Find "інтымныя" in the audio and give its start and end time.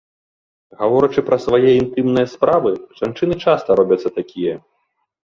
1.79-2.27